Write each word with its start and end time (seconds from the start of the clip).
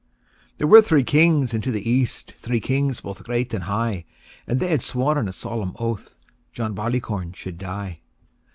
]I. 0.03 0.25
There 0.57 0.67
were 0.67 0.81
three 0.81 1.03
kings 1.03 1.53
into 1.53 1.69
the 1.71 1.87
east, 1.87 2.33
Three 2.39 2.59
kings 2.59 3.01
both 3.01 3.23
great 3.23 3.53
and 3.53 3.65
high; 3.65 4.05
And 4.47 4.59
they 4.59 4.69
hae 4.69 4.79
sworn 4.79 5.27
a 5.27 5.31
solemn 5.31 5.75
oath 5.77 6.15
John 6.53 6.73
Barleycorn 6.73 7.33
should 7.33 7.59
die. 7.59 7.99